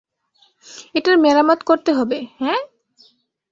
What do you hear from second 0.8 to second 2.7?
এটার মেরামত করতে হবে,- হ্যাঁ।